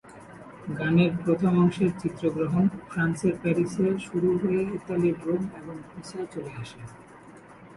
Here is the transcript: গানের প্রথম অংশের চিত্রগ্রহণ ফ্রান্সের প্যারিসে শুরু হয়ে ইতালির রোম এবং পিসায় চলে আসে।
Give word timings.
গানের 0.79 1.11
প্রথম 1.23 1.53
অংশের 1.57 1.91
চিত্রগ্রহণ 2.01 2.65
ফ্রান্সের 2.89 3.33
প্যারিসে 3.41 3.85
শুরু 4.07 4.29
হয়ে 4.41 4.61
ইতালির 4.77 5.17
রোম 5.25 5.43
এবং 5.59 5.75
পিসায় 5.89 6.27
চলে 6.33 6.51
আসে। 6.61 6.79